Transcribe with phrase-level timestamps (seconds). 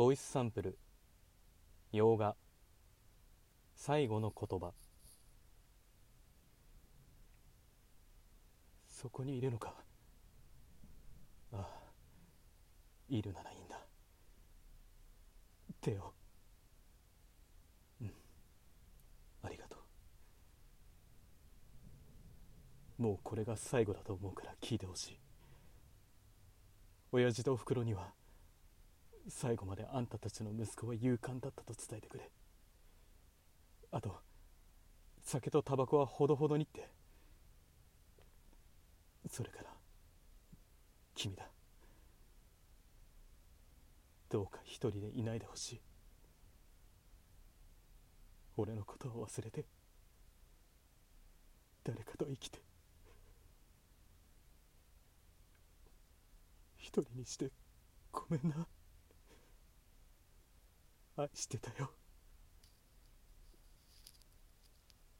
[0.00, 0.78] ボイスサンプル。
[1.92, 2.34] 洋画。
[3.74, 4.72] 最後の言葉。
[8.88, 9.74] そこにいるのか。
[11.52, 11.68] ああ
[13.10, 13.78] いるならいいんだ。
[15.82, 16.14] 手を。
[18.00, 18.12] うん。
[19.42, 19.76] ありがと
[22.98, 23.02] う。
[23.02, 25.18] もうこれが最後だと思うから聞いてほしい。
[27.12, 28.18] 親父とおふくろには。
[29.28, 32.30] 最後まであんたたちの息子は勇敢だったと伝えてくれ。
[33.92, 34.20] あと
[35.22, 36.88] 酒とタバコはほどほどにって。
[39.28, 39.70] それから
[41.14, 41.48] 君だ。
[44.28, 45.80] どうか一人でいないでほしい。
[48.56, 49.64] 俺のことを忘れて
[51.84, 52.60] 誰かと生きて。
[56.76, 57.52] 一人にして
[58.10, 58.66] ごめんな。
[61.22, 61.90] 愛してたよ。